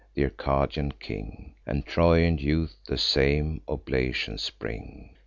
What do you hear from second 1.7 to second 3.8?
Trojan youth the same